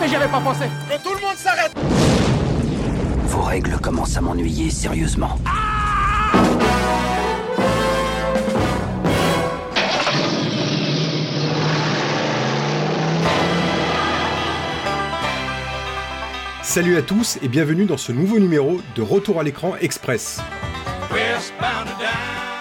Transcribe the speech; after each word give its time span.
Mais 0.00 0.08
j'y 0.08 0.16
avais 0.16 0.28
pas 0.28 0.40
pensé 0.40 0.64
Que 0.88 1.02
tout 1.02 1.14
le 1.14 1.20
monde 1.20 1.36
s'arrête 1.36 1.72
Vos 3.26 3.42
règles 3.42 3.78
commencent 3.78 4.16
à 4.16 4.20
m'ennuyer 4.20 4.70
sérieusement. 4.70 5.38
Salut 16.62 16.96
à 16.96 17.02
tous 17.02 17.38
et 17.42 17.48
bienvenue 17.48 17.86
dans 17.86 17.96
ce 17.96 18.12
nouveau 18.12 18.38
numéro 18.38 18.80
de 18.94 19.02
Retour 19.02 19.40
à 19.40 19.42
l'écran 19.42 19.74
Express. 19.80 20.40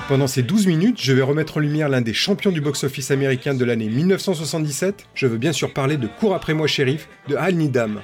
Pendant 0.07 0.27
ces 0.27 0.41
12 0.41 0.67
minutes, 0.67 1.01
je 1.01 1.11
vais 1.11 1.21
remettre 1.21 1.57
en 1.57 1.59
lumière 1.59 1.89
l'un 1.89 1.99
des 1.99 2.13
champions 2.13 2.51
du 2.51 2.61
box-office 2.61 3.11
américain 3.11 3.53
de 3.53 3.65
l'année 3.65 3.89
1977. 3.89 5.05
Je 5.13 5.27
veux 5.27 5.37
bien 5.37 5.51
sûr 5.51 5.73
parler 5.73 5.97
de 5.97 6.07
Cours 6.07 6.33
après 6.33 6.53
moi 6.53 6.65
shérif 6.65 7.09
de 7.27 7.35
Al 7.35 7.55
Nidam. 7.55 8.01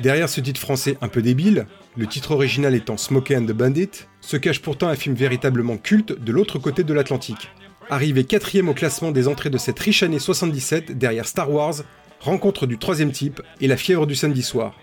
Derrière 0.00 0.28
ce 0.28 0.40
titre 0.40 0.58
français 0.58 0.98
un 1.00 1.06
peu 1.06 1.22
débile, 1.22 1.66
le 1.96 2.08
titre 2.08 2.32
original 2.32 2.74
étant 2.74 2.96
Smokey 2.96 3.36
and 3.36 3.44
the 3.44 3.52
Bandit, 3.52 3.90
se 4.20 4.36
cache 4.36 4.60
pourtant 4.60 4.88
un 4.88 4.96
film 4.96 5.14
véritablement 5.14 5.76
culte 5.76 6.20
de 6.20 6.32
l'autre 6.32 6.58
côté 6.58 6.82
de 6.82 6.92
l'Atlantique. 6.92 7.50
Arrivé 7.88 8.24
quatrième 8.24 8.68
au 8.68 8.74
classement 8.74 9.12
des 9.12 9.28
entrées 9.28 9.50
de 9.50 9.58
cette 9.58 9.78
riche 9.78 10.02
année 10.02 10.18
77 10.18 10.98
derrière 10.98 11.28
Star 11.28 11.52
Wars, 11.52 11.76
Rencontre 12.18 12.66
du 12.66 12.78
troisième 12.78 13.12
type 13.12 13.40
et 13.60 13.68
La 13.68 13.76
fièvre 13.76 14.08
du 14.08 14.16
samedi 14.16 14.42
soir. 14.42 14.74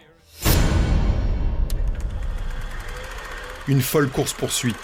Une 3.67 3.81
folle 3.81 4.07
course-poursuite, 4.07 4.75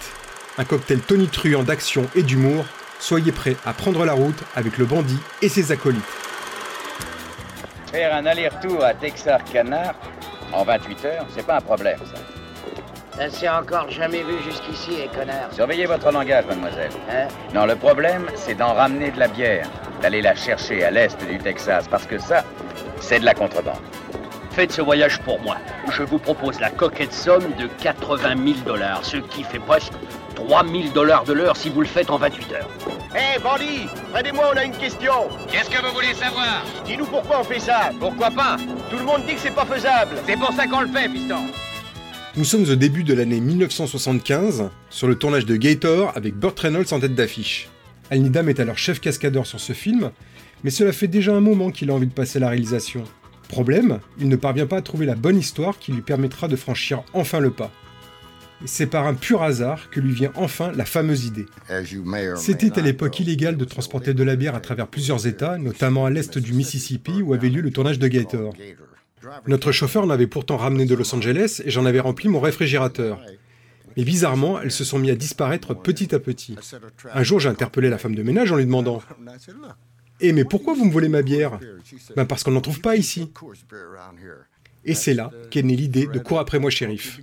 un 0.57 0.63
cocktail 0.63 0.99
tonitruant 0.99 1.63
d'action 1.63 2.07
et 2.15 2.23
d'humour, 2.23 2.65
soyez 2.99 3.31
prêts 3.31 3.57
à 3.65 3.73
prendre 3.73 4.05
la 4.05 4.13
route 4.13 4.41
avec 4.55 4.77
le 4.77 4.85
bandit 4.85 5.19
et 5.41 5.49
ses 5.49 5.71
acolytes. 5.71 6.03
Faire 7.91 8.15
un 8.15 8.25
aller-retour 8.25 8.83
à 8.83 8.93
Texarkana 8.93 9.93
en 10.51 10.63
28 10.63 11.05
heures, 11.05 11.25
c'est 11.35 11.45
pas 11.45 11.57
un 11.57 11.61
problème, 11.61 11.99
ça. 12.05 12.19
Ça 13.17 13.29
s'est 13.29 13.47
encore 13.47 13.89
jamais 13.89 14.23
vu 14.23 14.33
jusqu'ici, 14.43 14.91
les 14.97 15.07
connards. 15.07 15.53
Surveillez 15.53 15.85
votre 15.85 16.11
langage, 16.11 16.45
mademoiselle. 16.47 16.91
Hein? 17.09 17.27
Non, 17.53 17.65
le 17.65 17.77
problème, 17.77 18.25
c'est 18.35 18.55
d'en 18.55 18.73
ramener 18.73 19.11
de 19.11 19.19
la 19.19 19.29
bière, 19.29 19.69
d'aller 20.01 20.21
la 20.21 20.35
chercher 20.35 20.83
à 20.83 20.91
l'est 20.91 21.17
du 21.25 21.37
Texas, 21.37 21.87
parce 21.87 22.05
que 22.05 22.19
ça, 22.19 22.43
c'est 22.99 23.19
de 23.19 23.25
la 23.25 23.33
contrebande. 23.33 23.79
Faites 24.55 24.71
ce 24.71 24.81
voyage 24.81 25.19
pour 25.19 25.41
moi. 25.41 25.57
Je 25.91 26.01
vous 26.03 26.17
propose 26.17 26.61
la 26.61 26.69
coquette 26.69 27.11
somme 27.11 27.43
de 27.59 27.67
80 27.83 28.35
000 28.41 28.59
dollars, 28.65 29.03
ce 29.03 29.17
qui 29.17 29.43
fait 29.43 29.59
presque 29.59 29.91
3 30.35 30.65
000 30.65 30.93
dollars 30.93 31.25
de 31.25 31.33
l'heure 31.33 31.57
si 31.57 31.69
vous 31.69 31.81
le 31.81 31.85
faites 31.85 32.09
en 32.09 32.17
28 32.17 32.53
heures. 32.53 32.69
Hé, 33.13 33.37
bandit 33.43 33.85
Fred 34.11 34.27
et 34.27 34.31
moi, 34.31 34.51
on 34.53 34.57
a 34.57 34.63
une 34.63 34.71
question 34.71 35.11
Qu'est-ce 35.51 35.69
que 35.69 35.85
vous 35.85 35.93
voulez 35.93 36.13
savoir? 36.13 36.63
Dis-nous 36.85 37.05
pourquoi 37.05 37.41
on 37.41 37.43
fait 37.43 37.59
ça 37.59 37.91
Pourquoi 37.99 38.31
pas? 38.31 38.55
Tout 38.89 38.97
le 38.97 39.03
monde 39.03 39.23
dit 39.27 39.33
que 39.33 39.41
c'est 39.41 39.53
pas 39.53 39.65
faisable 39.65 40.11
C'est 40.25 40.37
pour 40.37 40.53
ça 40.53 40.67
qu'on 40.67 40.79
le 40.79 40.87
fait, 40.87 41.09
piston 41.09 41.47
Nous 42.37 42.45
sommes 42.45 42.63
au 42.69 42.75
début 42.75 43.03
de 43.03 43.13
l'année 43.13 43.41
1975, 43.41 44.69
sur 44.89 45.09
le 45.09 45.15
tournage 45.15 45.45
de 45.45 45.57
Gator 45.57 46.13
avec 46.15 46.33
Burt 46.33 46.57
Reynolds 46.57 46.93
en 46.93 47.01
tête 47.01 47.13
d'affiche. 47.15 47.67
Al 48.09 48.19
Nidam 48.21 48.47
est 48.47 48.61
alors 48.61 48.77
chef 48.77 49.01
cascadeur 49.01 49.45
sur 49.45 49.59
ce 49.59 49.73
film, 49.73 50.11
mais 50.63 50.69
cela 50.69 50.93
fait 50.93 51.09
déjà 51.09 51.33
un 51.33 51.41
moment 51.41 51.71
qu'il 51.71 51.89
a 51.91 51.93
envie 51.93 52.07
de 52.07 52.13
passer 52.13 52.37
à 52.37 52.41
la 52.41 52.49
réalisation. 52.49 53.03
Problème, 53.55 54.01
il 54.19 54.27
ne 54.27 54.35
parvient 54.35 54.65
pas 54.65 54.75
à 54.75 54.81
trouver 54.81 55.05
la 55.05 55.15
bonne 55.15 55.37
histoire 55.37 55.79
qui 55.79 55.93
lui 55.93 56.01
permettra 56.01 56.49
de 56.49 56.57
franchir 56.57 57.03
enfin 57.13 57.39
le 57.39 57.51
pas. 57.51 57.71
C'est 58.65 58.85
par 58.85 59.07
un 59.07 59.13
pur 59.13 59.43
hasard 59.43 59.89
que 59.91 60.01
lui 60.01 60.11
vient 60.11 60.33
enfin 60.35 60.73
la 60.75 60.83
fameuse 60.83 61.23
idée. 61.23 61.45
C'était 62.35 62.77
à 62.77 62.81
l'époque 62.81 63.17
illégal 63.21 63.55
de 63.55 63.63
transporter 63.63 64.13
de 64.13 64.23
la 64.23 64.35
bière 64.35 64.55
à 64.55 64.59
travers 64.59 64.87
plusieurs 64.87 65.25
États, 65.25 65.57
notamment 65.57 66.05
à 66.05 66.09
l'est 66.09 66.37
du 66.37 66.51
Mississippi 66.51 67.21
où 67.21 67.33
avait 67.33 67.47
lieu 67.47 67.61
le 67.61 67.71
tournage 67.71 67.97
de 67.97 68.09
Gator. 68.09 68.53
Notre 69.47 69.71
chauffeur 69.71 70.05
m'avait 70.05 70.27
pourtant 70.27 70.57
ramené 70.57 70.85
de 70.85 70.93
Los 70.93 71.15
Angeles 71.15 71.61
et 71.63 71.71
j'en 71.71 71.85
avais 71.85 72.01
rempli 72.01 72.27
mon 72.27 72.41
réfrigérateur. 72.41 73.21
Mais 73.95 74.03
bizarrement, 74.03 74.59
elles 74.59 74.71
se 74.71 74.83
sont 74.83 74.99
mis 74.99 75.11
à 75.11 75.15
disparaître 75.15 75.73
petit 75.73 76.13
à 76.13 76.19
petit. 76.19 76.57
Un 77.13 77.23
jour, 77.23 77.39
j'ai 77.39 77.47
interpellé 77.47 77.89
la 77.89 77.99
femme 77.99 78.15
de 78.15 78.23
ménage 78.23 78.51
en 78.51 78.57
lui 78.57 78.65
demandant 78.65 79.01
Eh, 80.21 80.31
mais 80.31 80.45
pourquoi 80.45 80.73
vous 80.73 80.85
me 80.85 80.91
volez 80.91 81.09
ma 81.09 81.21
bière 81.21 81.59
Ben, 82.15 82.25
parce 82.25 82.43
qu'on 82.43 82.51
n'en 82.51 82.61
trouve 82.61 82.81
pas 82.81 82.95
ici. 82.95 83.31
Et 84.85 84.93
c'est 84.93 85.13
là 85.13 85.31
qu'est 85.49 85.63
née 85.63 85.75
l'idée 85.75 86.07
de 86.07 86.19
Cours 86.19 86.39
après 86.39 86.59
moi, 86.59 86.69
shérif. 86.69 87.19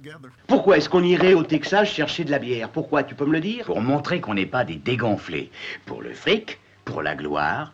Pourquoi 0.48 0.78
est-ce 0.78 0.88
qu'on 0.88 1.04
irait 1.04 1.34
au 1.34 1.44
Texas 1.44 1.88
chercher 1.88 2.24
de 2.24 2.30
la 2.30 2.38
bière 2.38 2.68
Pourquoi 2.68 3.04
Tu 3.04 3.14
peux 3.14 3.24
me 3.24 3.32
le 3.32 3.40
dire 3.40 3.64
Pour 3.66 3.80
montrer 3.80 4.20
qu'on 4.20 4.34
n'est 4.34 4.46
pas 4.46 4.64
des 4.64 4.76
dégonflés. 4.76 5.50
Pour 5.86 6.02
le 6.02 6.12
fric, 6.12 6.58
pour 6.84 7.02
la 7.02 7.14
gloire 7.14 7.72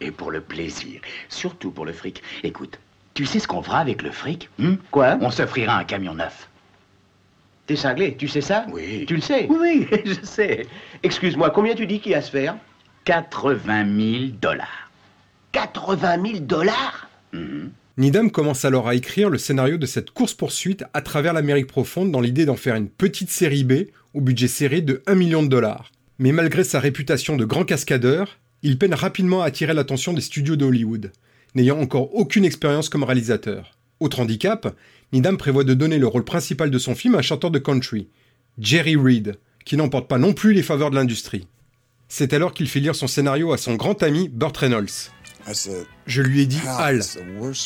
et 0.00 0.10
pour 0.10 0.30
le 0.30 0.40
plaisir. 0.40 1.00
Surtout 1.28 1.70
pour 1.70 1.86
le 1.86 1.92
fric. 1.92 2.22
Écoute, 2.42 2.78
tu 3.14 3.24
sais 3.24 3.38
ce 3.38 3.48
qu'on 3.48 3.62
fera 3.62 3.78
avec 3.78 4.02
le 4.02 4.10
fric 4.10 4.50
hmm 4.58 4.74
Quoi 4.90 5.18
On 5.22 5.30
s'offrira 5.30 5.78
un 5.78 5.84
camion 5.84 6.14
neuf. 6.14 6.48
T'es 7.66 7.76
cinglé, 7.76 8.16
tu 8.16 8.28
sais 8.28 8.40
ça 8.40 8.66
Oui. 8.72 9.04
Tu 9.06 9.14
le 9.14 9.22
sais 9.22 9.46
Oui, 9.48 9.86
oui, 9.90 10.02
je 10.04 10.26
sais. 10.26 10.66
Excuse-moi, 11.02 11.50
combien 11.50 11.74
tu 11.74 11.86
dis 11.86 12.00
qu'il 12.00 12.12
y 12.12 12.14
a 12.14 12.18
à 12.18 12.22
se 12.22 12.30
faire 12.30 12.56
80 13.04 13.84
000 14.18 14.24
dollars. 14.40 14.90
80 15.52 16.22
000 16.22 16.38
dollars 16.40 17.08
Mhm. 17.32 17.70
Needham 17.96 18.30
commence 18.30 18.64
alors 18.64 18.88
à 18.88 18.94
écrire 18.96 19.30
le 19.30 19.38
scénario 19.38 19.76
de 19.76 19.86
cette 19.86 20.10
course-poursuite 20.10 20.84
à 20.94 21.00
travers 21.00 21.32
l'Amérique 21.32 21.68
profonde 21.68 22.10
dans 22.10 22.20
l'idée 22.20 22.44
d'en 22.44 22.56
faire 22.56 22.74
une 22.74 22.88
petite 22.88 23.30
série 23.30 23.62
B 23.62 23.72
au 24.14 24.20
budget 24.20 24.48
serré 24.48 24.80
de 24.80 25.02
1 25.06 25.14
million 25.14 25.42
de 25.42 25.48
dollars. 25.48 25.92
Mais 26.18 26.32
malgré 26.32 26.64
sa 26.64 26.80
réputation 26.80 27.36
de 27.36 27.44
grand 27.44 27.64
cascadeur, 27.64 28.38
il 28.62 28.78
peine 28.78 28.94
rapidement 28.94 29.42
à 29.42 29.46
attirer 29.46 29.74
l'attention 29.74 30.12
des 30.12 30.20
studios 30.22 30.56
de 30.56 30.64
Hollywood, 30.64 31.12
n'ayant 31.54 31.78
encore 31.80 32.14
aucune 32.14 32.44
expérience 32.44 32.88
comme 32.88 33.04
réalisateur. 33.04 33.76
Autre 34.00 34.20
handicap, 34.20 34.74
Needham 35.12 35.36
prévoit 35.36 35.64
de 35.64 35.74
donner 35.74 35.98
le 35.98 36.06
rôle 36.06 36.24
principal 36.24 36.70
de 36.70 36.78
son 36.78 36.94
film 36.94 37.14
à 37.14 37.18
un 37.18 37.22
chanteur 37.22 37.50
de 37.50 37.58
country, 37.58 38.08
Jerry 38.58 38.96
Reed, 38.96 39.36
qui 39.64 39.76
n'emporte 39.76 40.08
pas 40.08 40.18
non 40.18 40.32
plus 40.32 40.52
les 40.52 40.62
faveurs 40.62 40.90
de 40.90 40.96
l'industrie. 40.96 41.46
C'est 42.12 42.32
alors 42.32 42.52
qu'il 42.52 42.68
fait 42.68 42.80
lire 42.80 42.96
son 42.96 43.06
scénario 43.06 43.52
à 43.52 43.56
son 43.56 43.76
grand 43.76 44.02
ami 44.02 44.28
Burt 44.28 44.56
Reynolds. 44.56 45.12
Je 46.06 46.22
lui 46.22 46.40
ai 46.40 46.46
dit 46.46 46.60
Al, 46.66 47.02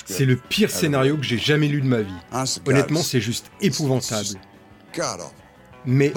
c'est 0.04 0.26
le 0.26 0.36
pire 0.36 0.70
scénario 0.70 1.16
que 1.16 1.24
j'ai 1.24 1.38
jamais 1.38 1.66
lu 1.66 1.80
de 1.80 1.86
ma 1.86 2.02
vie. 2.02 2.12
Honnêtement, 2.66 3.02
c'est 3.02 3.22
juste 3.22 3.50
épouvantable. 3.62 4.38
Mais 5.86 6.12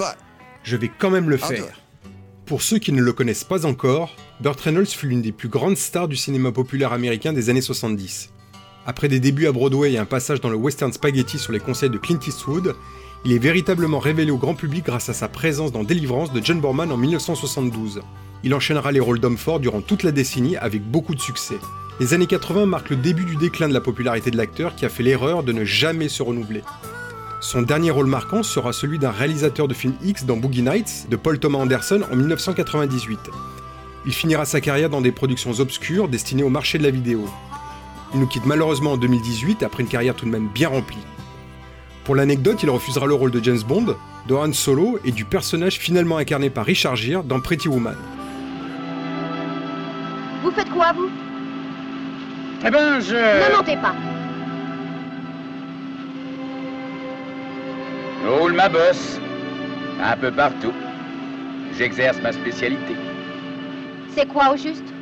je 0.62 0.76
vais 0.76 0.90
quand 0.96 1.10
même 1.10 1.30
le 1.30 1.38
faire. 1.38 1.80
Pour 2.44 2.60
ceux 2.60 2.78
qui 2.78 2.92
ne 2.92 3.02
le 3.02 3.14
connaissent 3.14 3.44
pas 3.44 3.64
encore, 3.64 4.14
Burt 4.40 4.60
Reynolds 4.60 4.86
fut 4.86 5.06
l'une 5.06 5.22
des 5.22 5.32
plus 5.32 5.48
grandes 5.48 5.78
stars 5.78 6.06
du 6.06 6.16
cinéma 6.16 6.52
populaire 6.52 6.92
américain 6.92 7.32
des 7.32 7.48
années 7.48 7.62
70. 7.62 8.28
Après 8.86 9.08
des 9.08 9.20
débuts 9.20 9.46
à 9.46 9.52
Broadway 9.52 9.92
et 9.92 9.98
un 9.98 10.04
passage 10.04 10.42
dans 10.42 10.50
le 10.50 10.56
western 10.56 10.92
spaghetti 10.92 11.38
sur 11.38 11.52
les 11.52 11.60
conseils 11.60 11.90
de 11.90 11.98
Clint 11.98 12.20
Eastwood, 12.26 12.74
il 13.24 13.32
est 13.32 13.38
véritablement 13.38 13.98
révélé 13.98 14.30
au 14.30 14.36
grand 14.36 14.54
public 14.54 14.86
grâce 14.86 15.08
à 15.08 15.12
sa 15.12 15.28
présence 15.28 15.72
dans 15.72 15.82
Délivrance 15.82 16.32
de 16.32 16.44
John 16.44 16.60
Borman 16.60 16.92
en 16.92 16.96
1972. 16.96 18.02
Il 18.44 18.54
enchaînera 18.54 18.92
les 18.92 19.00
rôles 19.00 19.18
d'homme 19.18 19.36
fort 19.36 19.58
durant 19.58 19.80
toute 19.80 20.04
la 20.04 20.12
décennie 20.12 20.56
avec 20.56 20.82
beaucoup 20.82 21.14
de 21.14 21.20
succès. 21.20 21.58
Les 21.98 22.14
années 22.14 22.28
80 22.28 22.66
marquent 22.66 22.90
le 22.90 22.96
début 22.96 23.24
du 23.24 23.34
déclin 23.34 23.68
de 23.68 23.74
la 23.74 23.80
popularité 23.80 24.30
de 24.30 24.36
l'acteur 24.36 24.76
qui 24.76 24.84
a 24.84 24.88
fait 24.88 25.02
l'erreur 25.02 25.42
de 25.42 25.52
ne 25.52 25.64
jamais 25.64 26.08
se 26.08 26.22
renouveler. 26.22 26.62
Son 27.40 27.62
dernier 27.62 27.90
rôle 27.90 28.06
marquant 28.06 28.44
sera 28.44 28.72
celui 28.72 29.00
d'un 29.00 29.10
réalisateur 29.10 29.66
de 29.66 29.74
films 29.74 29.96
X 30.04 30.24
dans 30.24 30.36
Boogie 30.36 30.62
Nights 30.62 31.08
de 31.10 31.16
Paul 31.16 31.40
Thomas 31.40 31.58
Anderson 31.58 32.02
en 32.10 32.14
1998. 32.14 33.18
Il 34.06 34.12
finira 34.12 34.44
sa 34.44 34.60
carrière 34.60 34.90
dans 34.90 35.00
des 35.00 35.12
productions 35.12 35.58
obscures 35.58 36.08
destinées 36.08 36.44
au 36.44 36.50
marché 36.50 36.78
de 36.78 36.84
la 36.84 36.90
vidéo. 36.90 37.28
Il 38.14 38.20
nous 38.20 38.26
quitte 38.28 38.46
malheureusement 38.46 38.92
en 38.92 38.96
2018 38.96 39.64
après 39.64 39.82
une 39.82 39.88
carrière 39.88 40.14
tout 40.14 40.24
de 40.24 40.30
même 40.30 40.48
bien 40.48 40.68
remplie. 40.68 40.98
Pour 42.08 42.16
l'anecdote, 42.16 42.62
il 42.62 42.70
refusera 42.70 43.04
le 43.04 43.12
rôle 43.12 43.30
de 43.30 43.44
James 43.44 43.60
Bond, 43.68 43.94
de 44.26 44.34
Han 44.34 44.54
Solo 44.54 44.98
et 45.04 45.12
du 45.12 45.26
personnage 45.26 45.74
finalement 45.74 46.16
incarné 46.16 46.48
par 46.48 46.64
Richard 46.64 46.96
Gere 46.96 47.22
dans 47.22 47.38
Pretty 47.38 47.68
Woman. 47.68 47.96
Vous 50.42 50.50
faites 50.50 50.70
quoi, 50.70 50.94
vous? 50.94 51.10
Eh 52.64 52.70
ben, 52.70 52.98
je... 53.00 53.14
Ne 53.14 53.54
mentez 53.54 53.76
pas. 53.76 53.94
Je 58.24 58.28
roule 58.40 58.54
ma 58.54 58.70
bosse. 58.70 59.20
Un 60.02 60.16
peu 60.16 60.30
partout. 60.30 60.72
J'exerce 61.76 62.22
ma 62.22 62.32
spécialité. 62.32 62.96
C'est 64.16 64.26
quoi 64.28 64.54
au 64.54 64.56
juste? 64.56 64.94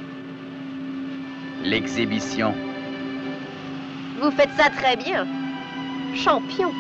L'exhibition. 1.63 2.53
Vous 4.21 4.33
faites 4.33 4.51
ça 4.59 4.71
très 4.71 4.97
bien. 4.97 5.25
champion. 6.17 6.73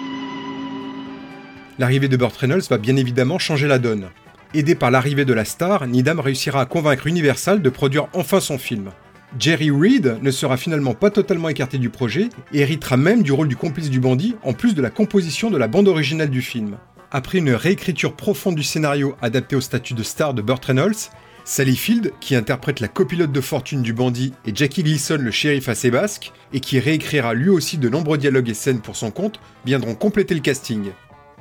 L'arrivée 1.79 2.09
de 2.09 2.17
Burt 2.17 2.35
Reynolds 2.37 2.63
va 2.71 2.79
bien 2.79 2.97
évidemment 2.97 3.39
changer 3.39 3.67
la 3.67 3.79
donne. 3.79 4.09
Aidé 4.55 4.75
par 4.75 4.91
l'arrivée 4.91 5.27
de 5.27 5.35
la 5.35 5.45
star, 5.45 5.87
Needham 5.87 6.21
réussira 6.21 6.63
à 6.63 6.65
convaincre 6.65 7.07
Universal 7.07 7.61
de 7.61 7.69
produire 7.69 8.09
enfin 8.15 8.41
son 8.41 8.57
film. 8.57 8.93
Jerry 9.39 9.71
Reed 9.71 10.19
ne 10.23 10.31
sera 10.31 10.57
finalement 10.57 10.95
pas 10.95 11.11
totalement 11.11 11.51
écarté 11.51 11.77
du 11.77 11.91
projet 11.91 12.31
et 12.55 12.61
héritera 12.61 12.97
même 12.97 13.23
du 13.23 13.33
rôle 13.33 13.49
du 13.49 13.57
complice 13.57 13.91
du 13.91 14.01
bandit 14.01 14.37
en 14.43 14.55
plus 14.55 14.75
de 14.75 14.81
la 14.81 14.89
composition 14.89 15.51
de 15.51 15.59
la 15.59 15.69
bande 15.69 15.89
originale 15.89 16.31
du 16.31 16.41
film. 16.41 16.79
Après 17.11 17.39
une 17.39 17.51
réécriture 17.53 18.17
profonde 18.17 18.55
du 18.55 18.63
scénario 18.63 19.15
adapté 19.21 19.55
au 19.55 19.61
statut 19.61 19.93
de 19.93 20.03
star 20.03 20.33
de 20.33 20.41
Burt 20.41 20.65
Reynolds, 20.65 21.11
Sally 21.45 21.77
Field, 21.77 22.13
qui 22.21 22.35
interprète 22.35 22.81
la 22.81 22.89
copilote 22.89 23.31
de 23.31 23.41
fortune 23.41 23.83
du 23.83 23.93
bandit, 23.93 24.33
et 24.47 24.53
Jackie 24.55 24.83
Gleason, 24.83 25.19
le 25.19 25.31
shérif 25.31 25.69
assez 25.69 25.93
basque, 25.93 26.33
et 26.53 26.59
qui 26.59 26.81
réécrira 26.81 27.35
lui 27.35 27.51
aussi 27.51 27.79
de 27.79 27.89
nombreux 27.89 28.19
dialogues 28.19 28.49
et 28.49 28.55
scènes 28.55 28.81
pour 28.81 28.97
son 28.97 29.13
compte, 29.13 29.39
viendront 29.65 29.95
compléter 29.95 30.35
le 30.35 30.41
casting. 30.41 30.91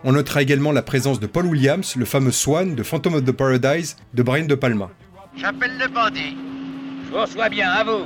On 0.07 0.12
notera 0.12 0.44
également 0.44 0.72
la 0.72 0.84
présence 0.84 1.19
de 1.19 1.25
Paul 1.25 1.48
Williams, 1.48 1.96
le 1.96 2.06
fameux 2.06 2.31
Swan 2.31 2.75
de 2.75 2.84
Phantom 2.84 3.16
of 3.16 3.24
the 3.24 3.31
Paradise 3.31 3.98
de 4.13 4.22
Brian 4.22 4.46
De 4.46 4.54
Palma. 4.54 4.92
J'appelle 5.36 5.80
le 5.80 5.88
bandit. 5.88 6.38
Je 7.06 7.12
vous 7.12 7.22
reçois 7.22 7.50
bien, 7.50 7.72
à 7.72 7.84
vous. 7.84 8.06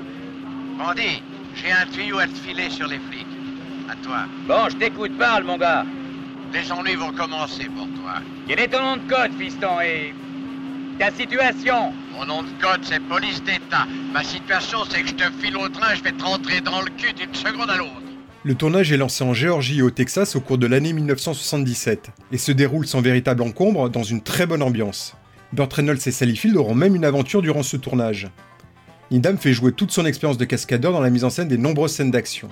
Bandit, 0.78 1.22
j'ai 1.56 1.74
un 1.74 1.86
tuyau 1.92 2.20
à 2.20 2.26
te 2.28 2.36
filer 2.36 2.70
sur 2.70 2.88
les 2.88 3.00
flics. 3.00 3.28
À 3.92 3.96
toi. 3.98 4.20
Bon, 4.48 4.70
je 4.70 4.78
t'écoute, 4.78 5.12
parle, 5.18 5.44
mon 5.44 5.58
gars. 5.58 5.86
Les 6.54 6.72
ennuis 6.72 6.96
vont 6.96 7.12
commencer 7.12 7.66
pour 7.66 7.88
toi. 8.02 8.22
Quel 8.48 8.62
est 8.62 8.70
ton 8.70 8.82
nom 8.82 8.96
de 8.96 9.14
code, 9.14 9.34
fiston, 9.38 9.82
et 9.82 10.14
ta 11.00 11.12
situation 11.12 11.92
Mon 12.14 12.26
nom 12.26 12.44
de 12.44 12.62
code, 12.62 12.80
c'est 12.84 13.02
police 13.02 13.44
d'État. 13.44 13.86
Ma 14.14 14.24
situation, 14.24 14.86
c'est 14.90 15.02
que 15.02 15.10
je 15.10 15.16
te 15.16 15.30
file 15.42 15.58
au 15.58 15.68
train, 15.68 15.96
je 15.96 16.04
vais 16.04 16.14
te 16.14 16.24
rentrer 16.24 16.62
dans 16.62 16.80
le 16.80 16.92
cul 16.92 17.12
d'une 17.12 17.36
seconde 17.36 17.70
à 17.70 17.76
l'autre. 17.76 18.09
Le 18.46 18.56
tournage 18.56 18.90
est 18.94 18.98
lancé 18.98 19.22
en 19.26 19.34
Géorgie 19.34 19.80
et 19.80 19.82
au 19.82 19.90
Texas 19.90 20.38
au 20.38 20.40
cours 20.40 20.58
de 20.58 20.66
l'année 20.66 20.94
1977 20.94 22.12
et 22.32 22.38
se 22.38 22.54
déroule 22.54 22.88
sans 22.88 23.02
véritable 23.02 23.42
encombre 23.42 23.90
dans 23.90 24.04
une 24.04 24.22
très 24.22 24.46
bonne 24.46 24.62
ambiance. 24.62 25.18
Burt 25.52 25.74
Reynolds 25.74 26.00
et 26.06 26.12
Sally 26.12 26.38
Field 26.38 26.56
auront 26.56 26.74
même 26.74 26.96
une 26.96 27.04
aventure 27.04 27.42
durant 27.42 27.64
ce 27.64 27.76
tournage. 27.76 28.30
Needham 29.12 29.38
fait 29.38 29.52
jouer 29.52 29.74
toute 29.74 29.92
son 29.92 30.06
expérience 30.06 30.38
de 30.38 30.46
cascadeur 30.46 30.94
dans 30.94 31.02
la 31.02 31.10
mise 31.10 31.26
en 31.26 31.30
scène 31.30 31.50
des 31.50 31.58
nombreuses 31.58 31.92
scènes 31.92 32.12
d'action. 32.12 32.48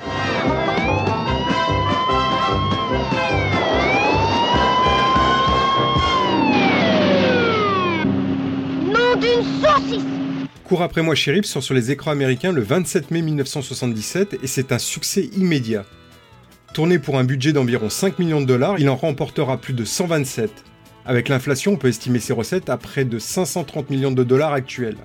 Cours 10.68 10.82
après 10.82 11.02
moi 11.02 11.16
shérif 11.16 11.46
sort 11.46 11.64
sur 11.64 11.74
les 11.74 11.92
écrans 11.92 12.12
américains 12.12 12.52
le 12.52 12.62
27 12.62 13.12
mai 13.12 13.22
1977 13.22 14.40
et 14.44 14.48
c'est 14.48 14.74
un 14.74 14.78
succès 14.78 15.30
immédiat. 15.38 15.86
Tourné 16.74 17.00
pour 17.00 17.18
un 17.18 17.24
budget 17.24 17.54
d'environ 17.54 17.90
5 17.90 18.20
millions 18.20 18.42
de 18.42 18.48
dollars, 18.48 18.78
il 18.78 18.90
en 18.90 18.98
remportera 18.98 19.56
plus 19.62 19.74
de 19.74 19.86
127. 19.86 20.52
Avec 21.06 21.30
l'inflation, 21.30 21.72
on 21.72 21.78
peut 21.78 21.88
estimer 21.88 22.20
ses 22.20 22.34
recettes 22.34 22.70
à 22.70 22.76
près 22.76 23.06
de 23.06 23.18
530 23.18 23.90
millions 23.90 24.12
de 24.12 24.26
dollars 24.26 24.52
actuels. 24.52 24.98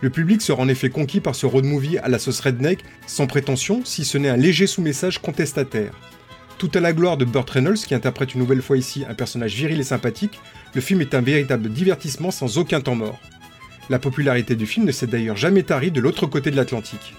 Le 0.00 0.10
public 0.10 0.42
sera 0.42 0.64
en 0.64 0.68
effet 0.68 0.90
conquis 0.90 1.20
par 1.20 1.36
ce 1.36 1.46
road 1.46 1.64
movie 1.64 1.98
à 1.98 2.08
la 2.08 2.18
sauce 2.18 2.40
redneck, 2.40 2.80
sans 3.06 3.28
prétention, 3.28 3.84
si 3.84 4.04
ce 4.04 4.18
n'est 4.18 4.30
un 4.30 4.36
léger 4.36 4.66
sous-message 4.66 5.20
contestataire. 5.20 5.92
Tout 6.58 6.72
à 6.74 6.80
la 6.80 6.92
gloire 6.92 7.16
de 7.16 7.24
Burt 7.24 7.48
Reynolds, 7.48 7.78
qui 7.78 7.94
interprète 7.94 8.34
une 8.34 8.40
nouvelle 8.40 8.62
fois 8.62 8.78
ici 8.78 9.04
un 9.08 9.14
personnage 9.14 9.54
viril 9.54 9.78
et 9.78 9.84
sympathique, 9.84 10.40
le 10.74 10.80
film 10.80 11.02
est 11.02 11.14
un 11.14 11.20
véritable 11.20 11.68
divertissement 11.68 12.32
sans 12.32 12.58
aucun 12.58 12.80
temps 12.80 12.96
mort. 12.96 13.20
La 13.88 13.98
popularité 13.98 14.56
du 14.56 14.66
film 14.66 14.84
ne 14.84 14.92
s'est 14.92 15.06
d'ailleurs 15.06 15.36
jamais 15.36 15.62
tarie 15.62 15.92
de 15.92 16.00
l'autre 16.00 16.26
côté 16.26 16.50
de 16.50 16.56
l'Atlantique. 16.56 17.14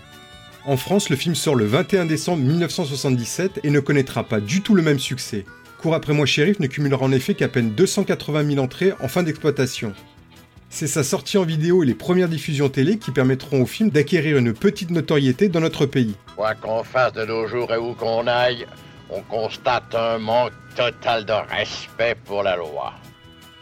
En 0.66 0.76
France, 0.76 1.10
le 1.10 1.16
film 1.16 1.34
sort 1.34 1.56
le 1.56 1.66
21 1.66 2.06
décembre 2.06 2.44
1977 2.44 3.62
et 3.64 3.70
ne 3.70 3.80
connaîtra 3.80 4.26
pas 4.26 4.42
du 4.42 4.62
tout 4.62 4.76
le 4.76 4.82
même 4.82 5.00
succès. 5.00 5.46
Cours 5.78 5.96
après 5.96 6.14
moi 6.14 6.26
shérif 6.26 6.60
ne 6.60 6.68
cumulera 6.68 7.06
en 7.06 7.14
effet 7.14 7.36
qu'à 7.36 7.48
peine 7.48 7.72
280 7.72 8.50
000 8.50 8.60
entrées 8.60 8.92
en 9.00 9.08
fin 9.08 9.24
d'exploitation. 9.24 9.94
C'est 10.70 10.88
sa 10.88 11.04
sortie 11.04 11.38
en 11.38 11.44
vidéo 11.44 11.84
et 11.84 11.86
les 11.86 11.94
premières 11.94 12.28
diffusions 12.28 12.68
télé 12.68 12.98
qui 12.98 13.12
permettront 13.12 13.62
au 13.62 13.66
film 13.66 13.90
d'acquérir 13.90 14.38
une 14.38 14.54
petite 14.54 14.92
notoriété 14.92 15.48
dans 15.48 15.62
notre 15.62 15.86
pays. 15.86 16.16
Quoi 16.36 16.56
qu'on 16.56 16.84
fasse 16.84 17.14
de 17.14 17.24
nos 17.24 17.48
jours 17.48 17.74
et 17.74 17.78
où 17.78 17.94
qu'on 17.94 18.28
aille, 18.28 18.68
on 19.10 19.22
constate 19.22 19.96
un 19.96 20.18
manque 20.18 20.52
total 20.76 21.24
de 21.24 21.32
respect 21.32 22.18
pour 22.26 22.44
la 22.44 22.58
loi. 22.58 22.94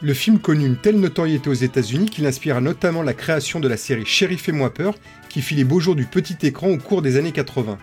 Le 0.05 0.13
film 0.13 0.37
connut 0.37 0.67
une 0.67 0.77
telle 0.77 0.99
notoriété 0.99 1.49
aux 1.49 1.53
États-Unis 1.53 2.11
qu'il 2.11 2.27
inspira 2.27 2.61
notamment 2.61 3.01
la 3.01 3.15
création 3.15 3.59
de 3.59 3.67
la 3.67 3.75
série 3.75 4.05
Shérif 4.05 4.47
et 4.47 4.51
moi 4.51 4.71
peur, 4.71 4.93
qui 5.29 5.41
fit 5.41 5.55
les 5.55 5.63
beaux 5.63 5.79
jours 5.79 5.95
du 5.95 6.05
petit 6.05 6.37
écran 6.45 6.67
au 6.67 6.77
cours 6.77 7.01
des 7.01 7.17
années 7.17 7.31
80. 7.31 7.79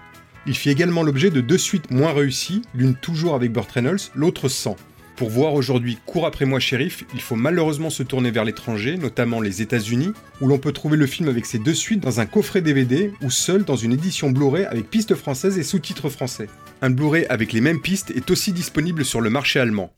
Il 0.47 0.55
fit 0.55 0.71
également 0.71 1.03
l'objet 1.03 1.31
de 1.31 1.41
deux 1.41 1.59
suites 1.59 1.91
moins 1.91 2.13
réussies, 2.13 2.63
l'une 2.77 2.95
toujours 2.95 3.35
avec 3.35 3.51
Burt 3.51 3.69
Reynolds, 3.73 4.13
l'autre 4.15 4.49
sans. 4.49 4.77
Pour 5.23 5.31
voir 5.31 5.55
aujourd'hui 5.55 5.99
Cours 6.05 6.27
après 6.27 6.47
moi 6.47 6.59
shérif, 6.59 7.05
il 7.15 7.21
faut 7.21 7.37
malheureusement 7.37 7.91
se 7.91 8.03
tourner 8.03 8.33
vers 8.33 8.45
l'étranger, 8.45 8.99
notamment 8.99 9.41
les 9.41 9.63
États-Unis, 9.63 10.11
où 10.41 10.49
l'on 10.49 10.59
peut 10.59 10.73
trouver 10.73 10.97
le 10.97 11.07
film 11.07 11.29
avec 11.29 11.47
ses 11.47 11.61
deux 11.61 11.75
suites 11.75 12.01
dans 12.01 12.19
un 12.19 12.27
coffret 12.27 12.61
DVD 12.61 13.13
ou 13.23 13.31
seul 13.31 13.63
dans 13.63 13.77
une 13.77 13.93
édition 13.93 14.31
Blu-ray 14.31 14.65
avec 14.65 14.91
pistes 14.91 15.15
françaises 15.15 15.59
et 15.59 15.63
sous-titres 15.63 16.09
français. 16.09 16.49
Un 16.81 16.91
Blu-ray 16.91 17.25
avec 17.27 17.53
les 17.53 17.61
mêmes 17.61 17.81
pistes 17.81 18.11
est 18.11 18.33
aussi 18.33 18.51
disponible 18.51 19.05
sur 19.05 19.21
le 19.21 19.31
marché 19.31 19.61
allemand. 19.61 19.93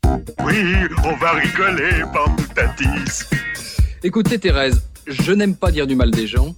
Oui, 0.45 0.63
on 1.03 1.17
va 1.17 1.31
rigoler, 1.31 2.03
Tatis. 2.55 3.25
Écoutez 4.03 4.39
Thérèse, 4.39 4.83
je 5.07 5.33
n'aime 5.33 5.57
pas 5.57 5.71
dire 5.71 5.87
du 5.87 5.97
mal 5.97 6.11
des 6.11 6.27
gens, 6.27 6.55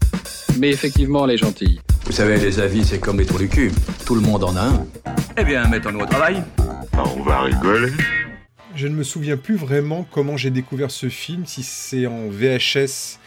mais 0.58 0.70
effectivement 0.70 1.24
elle 1.24 1.34
est 1.34 1.38
gentille. 1.38 1.80
Vous 2.04 2.10
savez, 2.10 2.36
les 2.36 2.58
avis, 2.58 2.84
c'est 2.84 2.98
comme 2.98 3.20
les 3.20 3.26
trous 3.26 3.38
du 3.38 3.48
cul. 3.48 3.70
Tout 4.04 4.16
le 4.16 4.22
monde 4.22 4.42
en 4.42 4.56
a 4.56 4.62
un. 4.62 4.86
Eh 5.36 5.44
bien, 5.44 5.68
mettons-nous 5.68 6.00
au 6.00 6.06
travail. 6.06 6.42
On 6.94 7.22
va 7.22 7.42
rigoler. 7.42 7.92
Je 8.76 8.88
ne 8.88 8.94
me 8.94 9.04
souviens 9.04 9.38
plus 9.38 9.56
vraiment 9.56 10.06
comment 10.10 10.36
j'ai 10.36 10.50
découvert 10.50 10.90
ce 10.90 11.08
film, 11.08 11.46
si 11.46 11.62
c'est 11.62 12.06
en 12.06 12.28
VHS 12.28 13.18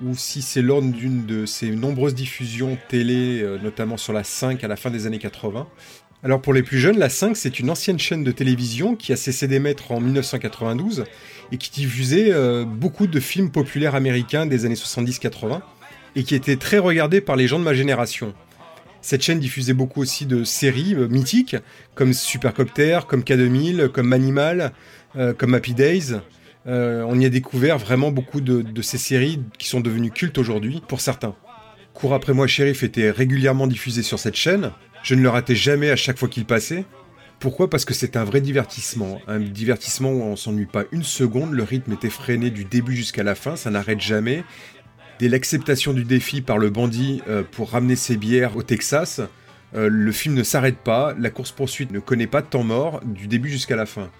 ou 0.00 0.14
si 0.14 0.40
c'est 0.40 0.62
lors 0.62 0.82
d'une 0.82 1.26
de 1.26 1.46
ces 1.46 1.70
nombreuses 1.70 2.14
diffusions 2.14 2.78
télé, 2.88 3.42
euh, 3.42 3.58
notamment 3.58 3.96
sur 3.96 4.12
la 4.12 4.22
5 4.22 4.62
à 4.62 4.68
la 4.68 4.76
fin 4.76 4.92
des 4.92 5.08
années 5.08 5.18
80. 5.18 5.66
Alors 6.22 6.40
pour 6.40 6.54
les 6.54 6.62
plus 6.62 6.78
jeunes, 6.78 6.96
la 6.96 7.08
5 7.08 7.36
c'est 7.36 7.58
une 7.58 7.70
ancienne 7.70 7.98
chaîne 7.98 8.22
de 8.22 8.30
télévision 8.30 8.94
qui 8.94 9.12
a 9.12 9.16
cessé 9.16 9.48
d'émettre 9.48 9.90
en 9.90 10.00
1992 10.00 11.06
et 11.50 11.56
qui 11.56 11.72
diffusait 11.72 12.30
euh, 12.30 12.64
beaucoup 12.64 13.08
de 13.08 13.18
films 13.18 13.50
populaires 13.50 13.96
américains 13.96 14.46
des 14.46 14.64
années 14.64 14.76
70-80 14.76 15.60
et 16.14 16.22
qui 16.22 16.36
était 16.36 16.56
très 16.56 16.78
regardée 16.78 17.20
par 17.20 17.34
les 17.34 17.48
gens 17.48 17.58
de 17.58 17.64
ma 17.64 17.74
génération. 17.74 18.32
Cette 19.04 19.20
chaîne 19.20 19.38
diffusait 19.38 19.74
beaucoup 19.74 20.00
aussi 20.00 20.24
de 20.24 20.44
séries 20.44 20.94
euh, 20.94 21.08
mythiques 21.08 21.56
comme 21.94 22.14
Supercopter, 22.14 23.00
comme 23.06 23.20
K2000, 23.20 23.88
comme 23.88 24.08
Manimal, 24.08 24.72
euh, 25.16 25.34
comme 25.34 25.52
Happy 25.52 25.74
Days. 25.74 26.14
Euh, 26.66 27.04
on 27.06 27.20
y 27.20 27.26
a 27.26 27.28
découvert 27.28 27.76
vraiment 27.76 28.10
beaucoup 28.10 28.40
de, 28.40 28.64
ces 28.80 28.96
séries 28.96 29.42
qui 29.58 29.68
sont 29.68 29.82
devenues 29.82 30.10
cultes 30.10 30.38
aujourd'hui 30.38 30.80
pour 30.88 31.02
certains. 31.02 31.36
Cours 31.92 32.14
après 32.14 32.32
moi, 32.32 32.46
Shérif 32.46 32.82
était 32.82 33.10
régulièrement 33.10 33.66
diffusé 33.66 34.02
sur 34.02 34.18
cette 34.18 34.36
chaîne. 34.36 34.70
Je 35.02 35.14
ne 35.14 35.20
le 35.20 35.28
ratais 35.28 35.54
jamais 35.54 35.90
à 35.90 35.96
chaque 35.96 36.18
fois 36.18 36.28
qu'il 36.28 36.46
passait. 36.46 36.86
Pourquoi? 37.40 37.68
Parce 37.68 37.84
que 37.84 37.92
c'est 37.92 38.16
un 38.16 38.24
vrai 38.24 38.40
divertissement. 38.40 39.20
Un 39.26 39.38
divertissement 39.38 40.12
où 40.12 40.22
on 40.22 40.34
s'ennuie 40.34 40.64
pas 40.64 40.84
une 40.92 41.02
seconde, 41.02 41.52
le 41.52 41.62
rythme 41.62 41.92
est 41.92 42.06
effréné 42.06 42.48
du 42.48 42.64
début 42.64 42.96
jusqu'à 42.96 43.22
la 43.22 43.34
fin, 43.34 43.54
ça 43.54 43.70
n'arrête 43.70 44.00
jamais. 44.00 44.44
Dès 45.20 45.28
l'acceptation 45.28 45.92
du 45.92 46.02
défi 46.02 46.40
par 46.40 46.58
le 46.58 46.70
bandit 46.70 47.22
euh, 47.28 47.44
pour 47.48 47.70
ramener 47.70 47.94
ses 47.94 48.16
bières 48.16 48.56
au 48.56 48.64
Texas, 48.64 49.20
euh, 49.76 49.88
le 49.88 50.12
film 50.12 50.34
ne 50.34 50.42
s'arrête 50.42 50.78
pas, 50.78 51.14
la 51.16 51.30
course-poursuite 51.30 51.92
ne 51.92 52.00
connaît 52.00 52.26
pas 52.26 52.42
de 52.42 52.46
temps 52.46 52.64
mort 52.64 53.00
du 53.04 53.28
début 53.28 53.48
jusqu'à 53.48 53.76
la 53.76 53.86
fin. 53.86 54.10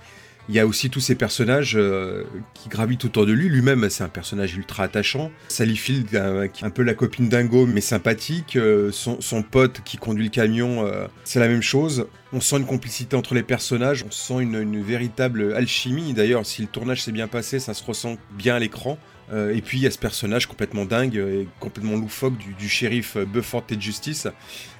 Il 0.49 0.55
y 0.55 0.61
a 0.61 0.67
aussi 0.67 0.91
tous 0.91 1.01
ces 1.01 1.15
personnages 1.15 1.75
euh, 1.75 2.25
qui 2.53 2.69
gravitent 2.69 3.07
autour 3.07 3.27
de 3.27 3.33
lui. 3.33 3.49
Lui-même, 3.49 3.89
c'est 3.89 4.05
un 4.05 4.09
personnage 4.09 4.55
ultra 4.55 4.85
attachant. 4.85 5.33
Sally 5.49 5.77
Field, 5.77 6.15
un, 6.15 6.47
un 6.63 6.71
peu 6.71 6.83
la 6.83 6.95
copine 6.95 7.29
dingo, 7.29 7.67
mais 7.67 7.81
sympathique. 7.81 8.57
Son, 8.93 9.43
pote 9.43 9.81
qui 9.85 9.97
conduit 9.97 10.25
le 10.25 10.31
camion, 10.31 10.87
c'est 11.25 11.41
la 11.41 11.49
même 11.49 11.63
chose. 11.63 12.07
On 12.35 12.43
sent 12.43 12.59
une 12.59 12.67
complicité 12.67 13.17
entre 13.17 13.35
les 13.35 13.43
personnages, 13.43 14.05
on 14.07 14.11
sent 14.11 14.43
une 14.43 14.83
véritable 14.83 15.55
alchimie. 15.55 16.13
D'ailleurs, 16.13 16.45
si 16.45 16.61
le 16.61 16.69
tournage 16.69 17.03
s'est 17.03 17.13
bien 17.13 17.27
passé, 17.27 17.59
ça 17.59 17.73
se 17.73 17.83
ressent 17.83 18.19
bien 18.37 18.57
à 18.57 18.59
l'écran. 18.59 18.99
Euh, 19.33 19.55
et 19.55 19.61
puis 19.63 19.79
il 19.79 19.85
y 19.85 19.87
a 19.87 19.91
ce 19.91 19.99
personnage 19.99 20.47
complètement 20.47 20.85
dingue 20.85 21.17
et 21.17 21.49
complètement 21.61 21.97
loufoque 21.97 22.37
du, 22.37 22.55
du 22.55 22.69
shérif 22.69 23.17
Bufford 23.17 23.65
Ted 23.65 23.81
Justice, 23.81 24.29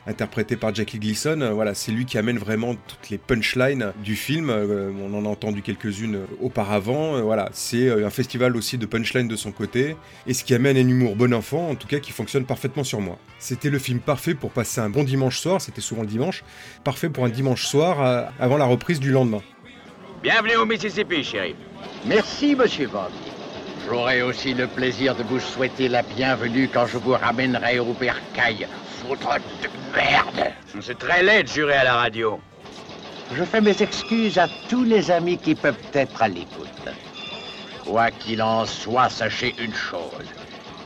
interprété 0.07 0.57
par 0.57 0.75
Jackie 0.75 0.99
Gleason. 0.99 1.41
Euh, 1.41 1.53
voilà, 1.53 1.75
c'est 1.75 1.93
lui 1.93 2.05
qui 2.05 2.19
amène 2.19 2.39
vraiment 2.39 2.75
toutes 2.75 3.11
les 3.11 3.19
punchlines 3.19 3.93
du 4.03 4.17
film. 4.17 4.51
Euh, 4.51 4.91
on 5.03 5.15
en 5.15 5.25
a 5.25 5.29
entendu 5.29 5.63
quelques-unes 5.63 6.21
auparavant. 6.41 7.21
voilà, 7.23 7.49
c'est 7.53 7.91
un 7.91 8.11
festival 8.11 8.57
aussi 8.57 8.79
de 8.79 8.87
punchlines 8.87 9.29
de 9.29 9.37
son 9.37 9.53
côté. 9.53 9.97
Et 10.27 10.35
ce 10.35 10.45
qui 10.45 10.55
amène 10.55 10.77
un 10.77 10.89
humour 10.89 11.17
bon 11.17 11.33
enfant, 11.33 11.71
en 11.71 11.75
tout 11.75 11.89
cas 11.89 11.99
qui 11.99 12.13
fonctionne 12.13 12.45
parfaitement 12.45 12.85
sur 12.85 13.01
moi. 13.01 13.19
C'était 13.39 13.71
le 13.71 13.79
film 13.79 14.01
parfait 14.01 14.35
pour 14.35 14.51
passer 14.51 14.81
un 14.81 14.91
bon 14.91 15.05
dimanche 15.05 15.39
soir, 15.39 15.61
c'était 15.61 15.81
souvent 15.81 16.03
le 16.03 16.09
dimanche, 16.09 16.45
parfait 16.83 17.09
pour 17.09 17.25
un 17.25 17.29
dimanche 17.29 17.67
soir 17.67 18.31
avant 18.39 18.57
la 18.57 18.65
reprise 18.65 19.01
du 19.01 19.11
lendemain. 19.11 19.43
Bienvenue 20.23 20.57
au 20.57 20.65
Mississippi, 20.65 21.23
shérif. 21.23 21.57
Merci, 22.07 22.55
monsieur 22.55 22.89
Bond. 22.89 23.34
J'aurai 23.87 24.23
aussi 24.23 24.55
le 24.55 24.67
plaisir 24.67 25.15
de 25.15 25.23
vous 25.25 25.41
souhaiter 25.41 25.89
la 25.89 26.03
bienvenue 26.03 26.69
quand 26.73 26.87
je 26.87 26.97
vous 26.97 27.13
ramènerai 27.13 27.79
au 27.79 27.93
bercail, 27.93 28.67
foutre 29.01 29.37
de 29.63 29.69
merde. 29.97 30.53
C'est 30.81 30.99
très 30.99 31.23
laid 31.23 31.43
de 31.43 31.49
jurer 31.49 31.75
à 31.75 31.85
la 31.85 31.95
radio. 31.95 32.41
Je 33.35 33.45
fais 33.45 33.61
mes 33.61 33.83
excuses 33.83 34.39
à 34.39 34.49
tous 34.69 34.85
les 34.85 35.11
amis 35.11 35.39
qui 35.39 35.55
peuvent 35.55 35.75
être 35.93 36.23
à 36.23 36.29
l'écoute. 36.29 36.69
Quoi 37.85 38.11
qu'il 38.11 38.43
en 38.43 38.65
soit, 38.65 39.11
sachez 39.11 39.55
une 39.59 39.75
chose. 39.75 40.29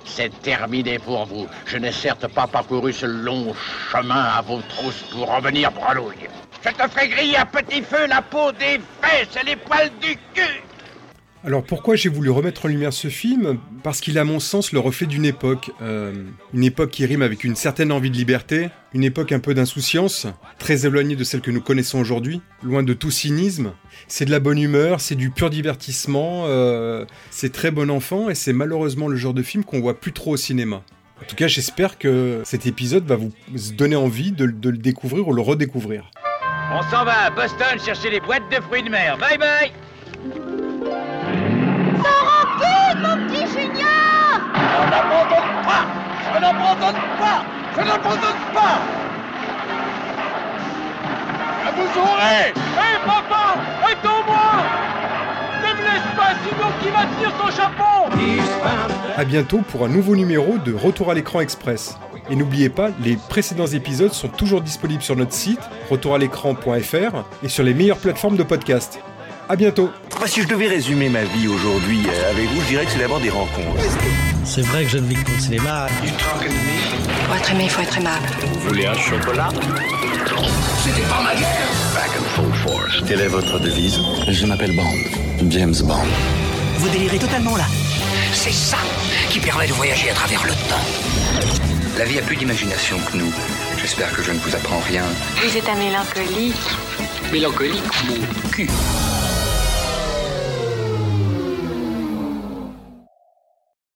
C'est 0.05 0.41
terminé 0.43 0.99
pour 0.99 1.27
vous. 1.27 1.47
Je 1.67 1.79
n'ai 1.79 1.93
certes 1.93 2.27
pas 2.29 2.47
parcouru 2.47 2.93
ce 2.93 3.07
long 3.07 3.55
chemin 3.93 4.25
à 4.25 4.43
vos 4.43 4.61
trousses 4.63 5.05
pour 5.13 5.33
revenir 5.33 5.71
bredouille. 5.71 6.29
Je 6.65 6.71
te 6.71 6.89
ferai 6.89 7.09
griller 7.09 7.37
à 7.37 7.47
petit 7.47 7.83
feu 7.83 8.07
la 8.09 8.23
peau 8.23 8.51
des 8.53 8.81
fesses 9.03 9.37
et 9.41 9.47
les 9.47 9.57
poils 9.57 9.91
du 10.01 10.17
cul. 10.35 10.68
Alors 11.45 11.63
pourquoi 11.63 11.95
j'ai 11.95 12.09
voulu 12.09 12.31
remettre 12.31 12.65
en 12.65 12.69
lumière 12.69 12.93
ce 12.93 13.09
film? 13.09 13.59
Parce 13.85 14.01
qu'il 14.01 14.17
est 14.17 14.21
à 14.21 14.25
mon 14.25 14.41
sens 14.41 14.73
le 14.73 14.81
reflet 14.81 15.07
d'une 15.07 15.25
époque. 15.25 15.71
Euh, 15.81 16.13
une 16.53 16.65
époque 16.65 16.91
qui 16.91 17.07
rime 17.07 17.23
avec 17.23 17.45
une 17.45 17.55
certaine 17.55 17.93
envie 17.93 18.11
de 18.11 18.17
liberté, 18.17 18.71
une 18.93 19.05
époque 19.05 19.31
un 19.31 19.39
peu 19.39 19.55
d'insouciance, 19.55 20.27
très 20.59 20.85
éloignée 20.85 21.15
de 21.15 21.23
celle 21.23 21.41
que 21.41 21.53
nous 21.53 21.61
connaissons 21.61 22.01
aujourd'hui, 22.01 22.41
loin 22.63 22.83
de 22.83 22.93
tout 22.93 23.13
cynisme. 23.13 23.73
C'est 24.09 24.25
de 24.25 24.33
la 24.33 24.41
bonne 24.41 24.59
humeur, 24.59 25.01
c'est 25.01 25.15
du 25.15 25.31
pur 25.31 25.49
divertissement, 25.49 26.45
euh, 26.47 27.05
c'est 27.31 27.53
très 27.53 27.71
bon 27.71 27.89
enfant 27.89 28.29
et 28.29 28.35
c'est 28.35 28.53
malheureusement 28.53 29.07
le 29.07 29.17
genre 29.17 29.35
de 29.35 29.43
film 29.43 29.63
qu'on 29.63 29.81
voit 29.81 30.01
plus 30.01 30.13
trop 30.13 30.33
au 30.33 30.37
cinéma. 30.37 30.83
En 31.23 31.25
tout 31.27 31.37
cas 31.37 31.47
j'espère 31.47 31.99
que 31.99 32.43
cet 32.45 32.67
épisode 32.67 33.05
va 33.07 33.17
vous 33.17 33.33
donner 33.77 33.97
envie 33.97 34.33
de 34.33 34.45
le 34.45 34.79
découvrir 34.79 35.27
ou 35.29 35.33
le 35.33 35.43
redécouvrir. 35.43 36.11
On 36.71 36.83
s'en 36.83 37.05
va 37.05 37.23
à 37.23 37.31
Boston 37.31 37.79
chercher 37.83 38.11
les 38.11 38.21
boîtes 38.21 38.51
de 38.51 38.61
fruits 38.61 38.83
de 38.83 38.91
mer. 38.91 39.17
Bye 39.19 39.39
bye 39.39 39.88
Je 44.79 44.91
n'abandonne 44.91 45.65
pas. 45.65 45.85
Je 46.35 46.41
n'abandonne 46.41 47.03
pas. 47.19 47.45
Je 47.77 47.81
n'abandonne 47.83 48.43
pas. 48.55 48.79
Je 51.65 51.71
vous 51.75 52.01
aurai. 52.01 52.49
Hé 52.51 52.99
papa 53.05 53.57
Aide-moi 53.91 54.47
Ne 55.63 55.75
me 55.75 55.83
laisse 55.83 56.11
pas, 56.17 56.33
sinon 56.45 56.69
qui 56.81 56.89
va 56.91 57.07
tenir 57.07 57.37
ton 57.37 57.51
chapeau? 57.51 57.99
A 59.17 59.25
bientôt 59.25 59.59
pour 59.59 59.85
un 59.85 59.89
nouveau 59.89 60.15
numéro 60.17 60.59
de 60.59 60.73
Retour 60.75 61.11
à 61.11 61.15
l'écran 61.15 61.41
express. 61.41 61.99
Et 62.31 62.37
n'oubliez 62.37 62.69
pas, 62.69 62.91
les 63.03 63.17
précédents 63.17 63.67
épisodes 63.67 64.13
sont 64.13 64.29
toujours 64.29 64.61
disponibles 64.61 65.03
sur 65.03 65.17
notre 65.17 65.33
site, 65.33 65.61
retouralécran.fr, 65.91 67.25
et 67.43 67.49
sur 67.49 67.65
les 67.65 67.75
meilleures 67.75 67.97
plateformes 67.99 68.37
de 68.37 68.43
podcast. 68.43 69.01
À 69.51 69.57
bientôt 69.57 69.91
Si 70.27 70.43
je 70.43 70.47
devais 70.47 70.69
résumer 70.69 71.09
ma 71.09 71.25
vie 71.25 71.49
aujourd'hui 71.49 72.01
euh, 72.07 72.31
avec 72.31 72.45
vous, 72.51 72.61
je 72.61 72.67
dirais 72.67 72.85
que 72.85 72.91
c'est 72.91 72.99
d'abord 72.99 73.19
des 73.19 73.31
rencontres. 73.31 73.81
C'est 74.45 74.61
vrai 74.61 74.85
que 74.85 74.91
je 74.91 74.99
ne 74.99 75.07
vis 75.07 75.15
que 75.15 75.25
pour 75.25 75.35
le 75.35 75.41
cinéma. 75.41 75.87
Pour 77.27 77.35
être 77.35 77.51
aimé, 77.53 77.65
il 77.65 77.71
faut 77.71 77.81
être 77.81 77.97
aimable. 77.97 78.27
Vous 78.43 78.69
voulez 78.69 78.85
un 78.85 78.95
chocolat? 78.95 79.49
C'était 80.85 81.01
pas 81.09 81.23
ma 81.23 81.35
guerre 81.35 81.67
Back 81.95 82.11
and 82.19 82.25
full 82.35 82.55
force. 82.57 83.03
Quelle 83.07 83.23
est 83.23 83.29
votre 83.29 83.59
devise? 83.59 83.99
Je 84.29 84.45
m'appelle 84.45 84.77
Bond. 84.77 85.49
James 85.49 85.77
Bond. 85.83 86.07
Vous 86.77 86.89
délirez 86.91 87.19
totalement 87.19 87.57
là. 87.57 87.65
C'est 88.35 88.53
ça 88.53 88.79
qui 89.31 89.41
permet 89.41 89.67
de 89.67 89.73
voyager 89.73 90.11
à 90.11 90.15
travers 90.15 90.45
le 90.45 90.53
temps. 90.53 91.49
La 91.97 92.05
vie 92.05 92.19
a 92.19 92.23
plus 92.23 92.37
d'imagination 92.37 92.99
que 93.11 93.17
nous. 93.17 93.33
J'espère 93.81 94.13
que 94.13 94.23
je 94.23 94.31
ne 94.31 94.39
vous 94.41 94.55
apprends 94.55 94.81
rien. 94.81 95.05
Vous 95.43 95.57
êtes 95.57 95.69
un 95.71 95.77
mélancolique. 95.77 96.55
Mélancolique, 97.33 98.05
mon 98.07 98.51
cul. 98.51 98.69